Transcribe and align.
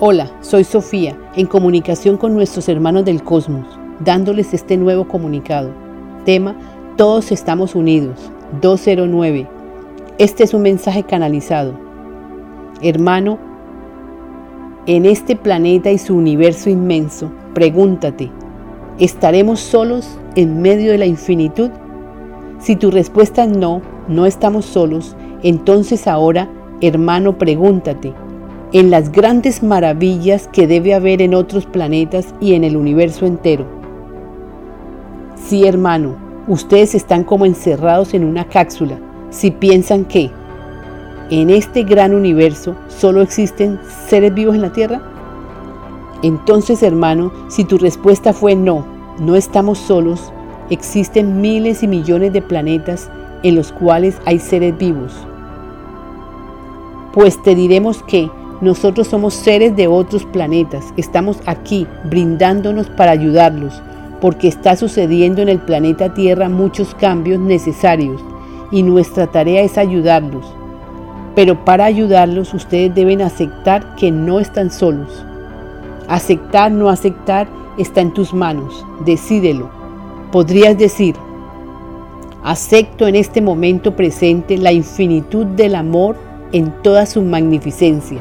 Hola, 0.00 0.30
soy 0.42 0.62
Sofía, 0.62 1.18
en 1.34 1.46
comunicación 1.46 2.18
con 2.18 2.32
nuestros 2.32 2.68
hermanos 2.68 3.04
del 3.04 3.24
cosmos, 3.24 3.66
dándoles 3.98 4.54
este 4.54 4.76
nuevo 4.76 5.08
comunicado. 5.08 5.72
Tema, 6.24 6.54
Todos 6.96 7.32
estamos 7.32 7.74
unidos, 7.74 8.30
209. 8.60 9.48
Este 10.18 10.44
es 10.44 10.54
un 10.54 10.62
mensaje 10.62 11.02
canalizado. 11.02 11.74
Hermano, 12.80 13.40
en 14.86 15.04
este 15.04 15.34
planeta 15.34 15.90
y 15.90 15.98
su 15.98 16.14
universo 16.14 16.70
inmenso, 16.70 17.32
pregúntate, 17.52 18.30
¿estaremos 19.00 19.58
solos 19.58 20.16
en 20.36 20.62
medio 20.62 20.92
de 20.92 20.98
la 20.98 21.06
infinitud? 21.06 21.70
Si 22.60 22.76
tu 22.76 22.92
respuesta 22.92 23.42
es 23.42 23.50
no, 23.50 23.82
no 24.06 24.26
estamos 24.26 24.64
solos, 24.64 25.16
entonces 25.42 26.06
ahora, 26.06 26.48
hermano, 26.80 27.36
pregúntate, 27.36 28.14
en 28.72 28.90
las 28.90 29.10
grandes 29.12 29.62
maravillas 29.62 30.48
que 30.48 30.66
debe 30.66 30.94
haber 30.94 31.22
en 31.22 31.34
otros 31.34 31.64
planetas 31.64 32.34
y 32.40 32.54
en 32.54 32.64
el 32.64 32.76
universo 32.76 33.24
entero. 33.24 33.64
Sí, 35.36 35.66
hermano, 35.66 36.16
ustedes 36.46 36.94
están 36.94 37.24
como 37.24 37.46
encerrados 37.46 38.12
en 38.12 38.24
una 38.24 38.44
cápsula 38.44 38.98
si 39.30 39.50
piensan 39.50 40.04
que 40.04 40.30
en 41.30 41.50
este 41.50 41.82
gran 41.82 42.14
universo 42.14 42.74
solo 42.88 43.20
existen 43.22 43.78
seres 44.06 44.34
vivos 44.34 44.54
en 44.54 44.62
la 44.62 44.72
Tierra. 44.72 45.02
Entonces, 46.22 46.82
hermano, 46.82 47.32
si 47.48 47.64
tu 47.64 47.78
respuesta 47.78 48.32
fue 48.32 48.54
no, 48.54 48.86
no 49.18 49.36
estamos 49.36 49.78
solos, 49.78 50.32
existen 50.70 51.40
miles 51.40 51.82
y 51.82 51.88
millones 51.88 52.32
de 52.32 52.42
planetas 52.42 53.10
en 53.42 53.54
los 53.54 53.72
cuales 53.72 54.20
hay 54.24 54.38
seres 54.38 54.76
vivos. 54.76 55.14
Pues 57.12 57.42
te 57.42 57.54
diremos 57.54 58.02
que 58.02 58.30
nosotros 58.60 59.06
somos 59.06 59.34
seres 59.34 59.76
de 59.76 59.86
otros 59.86 60.24
planetas, 60.24 60.92
estamos 60.96 61.38
aquí 61.46 61.86
brindándonos 62.04 62.88
para 62.90 63.12
ayudarlos, 63.12 63.80
porque 64.20 64.48
está 64.48 64.74
sucediendo 64.74 65.42
en 65.42 65.48
el 65.48 65.60
planeta 65.60 66.12
Tierra 66.12 66.48
muchos 66.48 66.94
cambios 66.94 67.38
necesarios 67.38 68.20
y 68.72 68.82
nuestra 68.82 69.28
tarea 69.28 69.62
es 69.62 69.78
ayudarlos. 69.78 70.44
Pero 71.36 71.64
para 71.64 71.84
ayudarlos 71.84 72.52
ustedes 72.52 72.92
deben 72.94 73.22
aceptar 73.22 73.94
que 73.94 74.10
no 74.10 74.40
están 74.40 74.72
solos. 74.72 75.24
Aceptar, 76.08 76.72
no 76.72 76.88
aceptar, 76.88 77.46
está 77.78 78.00
en 78.00 78.12
tus 78.12 78.34
manos. 78.34 78.84
Decídelo. 79.04 79.70
Podrías 80.32 80.76
decir, 80.76 81.14
acepto 82.42 83.06
en 83.06 83.14
este 83.14 83.40
momento 83.40 83.94
presente 83.94 84.58
la 84.58 84.72
infinitud 84.72 85.46
del 85.46 85.76
amor 85.76 86.16
en 86.52 86.72
toda 86.82 87.06
su 87.06 87.22
magnificencia. 87.22 88.18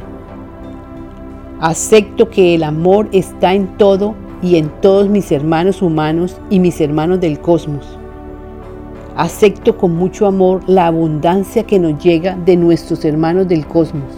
Acepto 1.60 2.30
que 2.30 2.54
el 2.54 2.62
amor 2.62 3.10
está 3.12 3.56
en 3.56 3.78
todo 3.78 4.14
y 4.44 4.58
en 4.58 4.70
todos 4.80 5.10
mis 5.10 5.32
hermanos 5.32 5.82
humanos 5.82 6.38
y 6.52 6.60
mis 6.60 6.80
hermanos 6.82 7.20
del 7.20 7.40
cosmos. 7.40 7.98
Acepto 9.16 9.76
con 9.76 9.96
mucho 9.96 10.28
amor 10.28 10.62
la 10.68 10.86
abundancia 10.86 11.64
que 11.64 11.80
nos 11.80 11.98
llega 12.04 12.36
de 12.46 12.56
nuestros 12.56 13.04
hermanos 13.06 13.48
del 13.48 13.66
cosmos. 13.66 14.14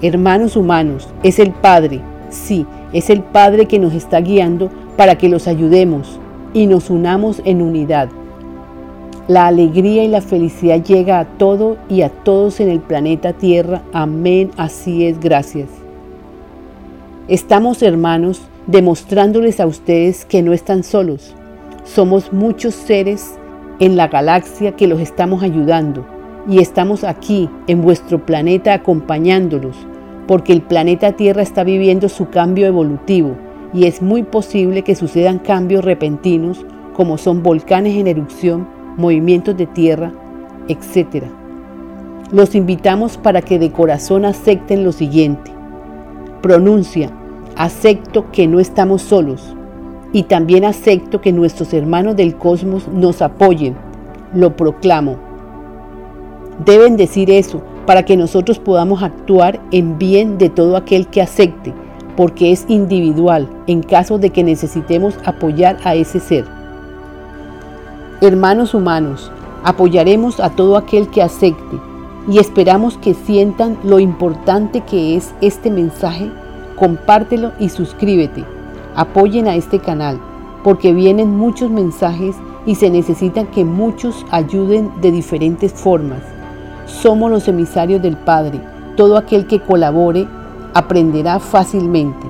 Hermanos 0.00 0.56
humanos, 0.56 1.06
es 1.22 1.38
el 1.38 1.50
Padre, 1.50 2.00
sí, 2.30 2.64
es 2.94 3.10
el 3.10 3.22
Padre 3.22 3.66
que 3.66 3.78
nos 3.78 3.92
está 3.92 4.22
guiando 4.22 4.70
para 4.96 5.18
que 5.18 5.28
los 5.28 5.46
ayudemos 5.46 6.18
y 6.54 6.66
nos 6.66 6.88
unamos 6.88 7.42
en 7.44 7.60
unidad. 7.60 8.08
La 9.28 9.48
alegría 9.48 10.04
y 10.04 10.08
la 10.08 10.22
felicidad 10.22 10.82
llega 10.82 11.18
a 11.18 11.26
todo 11.26 11.76
y 11.90 12.00
a 12.00 12.08
todos 12.08 12.60
en 12.60 12.70
el 12.70 12.80
planeta 12.80 13.34
Tierra. 13.34 13.82
Amén, 13.92 14.50
así 14.56 15.04
es, 15.04 15.20
gracias. 15.20 15.85
Estamos 17.28 17.82
hermanos 17.82 18.40
demostrándoles 18.68 19.58
a 19.58 19.66
ustedes 19.66 20.24
que 20.24 20.42
no 20.42 20.52
están 20.52 20.84
solos. 20.84 21.34
Somos 21.82 22.32
muchos 22.32 22.72
seres 22.72 23.36
en 23.80 23.96
la 23.96 24.06
galaxia 24.06 24.76
que 24.76 24.86
los 24.86 25.00
estamos 25.00 25.42
ayudando 25.42 26.06
y 26.48 26.60
estamos 26.60 27.02
aquí 27.02 27.50
en 27.66 27.82
vuestro 27.82 28.24
planeta 28.24 28.74
acompañándolos 28.74 29.76
porque 30.28 30.52
el 30.52 30.62
planeta 30.62 31.12
Tierra 31.12 31.42
está 31.42 31.64
viviendo 31.64 32.08
su 32.08 32.28
cambio 32.28 32.64
evolutivo 32.64 33.36
y 33.74 33.86
es 33.86 34.02
muy 34.02 34.22
posible 34.22 34.82
que 34.82 34.94
sucedan 34.94 35.40
cambios 35.40 35.84
repentinos 35.84 36.64
como 36.94 37.18
son 37.18 37.42
volcanes 37.42 37.96
en 37.96 38.06
erupción, 38.06 38.68
movimientos 38.96 39.56
de 39.56 39.66
tierra, 39.66 40.12
etc. 40.68 41.24
Los 42.30 42.54
invitamos 42.54 43.16
para 43.16 43.42
que 43.42 43.58
de 43.58 43.72
corazón 43.72 44.24
acepten 44.24 44.84
lo 44.84 44.92
siguiente. 44.92 45.50
Pronuncia, 46.40 47.10
acepto 47.56 48.30
que 48.30 48.46
no 48.46 48.60
estamos 48.60 49.02
solos 49.02 49.54
y 50.12 50.24
también 50.24 50.64
acepto 50.64 51.20
que 51.20 51.32
nuestros 51.32 51.72
hermanos 51.72 52.16
del 52.16 52.36
cosmos 52.36 52.86
nos 52.88 53.22
apoyen. 53.22 53.76
Lo 54.34 54.56
proclamo. 54.56 55.16
Deben 56.64 56.96
decir 56.96 57.30
eso 57.30 57.62
para 57.86 58.04
que 58.04 58.16
nosotros 58.16 58.58
podamos 58.58 59.02
actuar 59.02 59.60
en 59.70 59.98
bien 59.98 60.38
de 60.38 60.48
todo 60.48 60.76
aquel 60.76 61.06
que 61.08 61.22
acepte, 61.22 61.72
porque 62.16 62.52
es 62.52 62.64
individual 62.68 63.48
en 63.66 63.82
caso 63.82 64.18
de 64.18 64.30
que 64.30 64.42
necesitemos 64.42 65.18
apoyar 65.24 65.76
a 65.84 65.94
ese 65.94 66.20
ser. 66.20 66.44
Hermanos 68.20 68.74
humanos, 68.74 69.30
apoyaremos 69.64 70.40
a 70.40 70.50
todo 70.50 70.76
aquel 70.76 71.08
que 71.08 71.22
acepte 71.22 71.76
y 72.28 72.38
esperamos 72.38 72.96
que 72.98 73.14
sientan 73.14 73.78
lo 73.84 73.98
importante 74.00 74.80
que 74.80 75.16
es 75.16 75.34
este 75.40 75.70
mensaje 75.70 76.30
compártelo 76.76 77.52
y 77.58 77.70
suscríbete. 77.70 78.44
Apoyen 78.94 79.48
a 79.48 79.56
este 79.56 79.78
canal 79.78 80.18
porque 80.62 80.92
vienen 80.92 81.36
muchos 81.36 81.70
mensajes 81.70 82.36
y 82.66 82.74
se 82.74 82.90
necesita 82.90 83.44
que 83.44 83.64
muchos 83.64 84.26
ayuden 84.30 84.90
de 85.00 85.12
diferentes 85.12 85.72
formas. 85.72 86.20
Somos 86.86 87.30
los 87.30 87.48
emisarios 87.48 88.02
del 88.02 88.16
Padre. 88.16 88.60
Todo 88.96 89.16
aquel 89.16 89.46
que 89.46 89.60
colabore 89.60 90.26
aprenderá 90.74 91.38
fácilmente. 91.38 92.26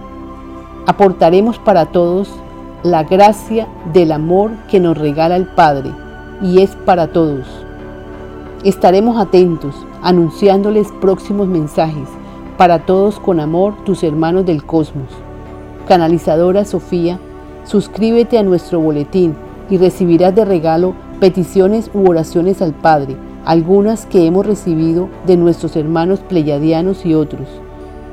Aportaremos 0.86 1.58
para 1.58 1.86
todos 1.86 2.30
la 2.82 3.02
gracia 3.04 3.66
del 3.92 4.12
amor 4.12 4.50
que 4.68 4.80
nos 4.80 4.96
regala 4.96 5.36
el 5.36 5.46
Padre 5.46 5.90
y 6.42 6.60
es 6.60 6.76
para 6.76 7.08
todos. 7.08 7.46
Estaremos 8.64 9.18
atentos 9.18 9.74
anunciándoles 10.02 10.88
próximos 11.00 11.48
mensajes 11.48 12.08
para 12.56 12.86
todos 12.86 13.20
con 13.20 13.38
amor, 13.40 13.74
tus 13.84 14.02
hermanos 14.02 14.46
del 14.46 14.64
cosmos. 14.64 15.10
Canalizadora 15.86 16.64
Sofía, 16.64 17.20
suscríbete 17.64 18.38
a 18.38 18.42
nuestro 18.42 18.80
boletín 18.80 19.36
y 19.70 19.76
recibirás 19.78 20.34
de 20.34 20.44
regalo 20.44 20.94
peticiones 21.20 21.88
u 21.94 22.08
oraciones 22.08 22.60
al 22.62 22.72
Padre, 22.72 23.16
algunas 23.44 24.06
que 24.06 24.26
hemos 24.26 24.44
recibido 24.46 25.08
de 25.26 25.36
nuestros 25.36 25.76
hermanos 25.76 26.18
pleyadianos 26.20 27.04
y 27.06 27.14
otros. 27.14 27.46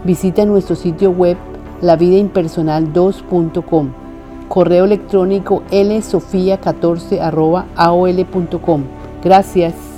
Visita 0.03 0.45
nuestro 0.45 0.75
sitio 0.75 1.09
web 1.11 1.37
lavidaimpersonal2.com, 1.81 3.89
correo 4.49 4.85
electrónico 4.85 5.63
lsofía14 5.71 7.65
aol.com. 7.75 8.83
Gracias. 9.23 9.92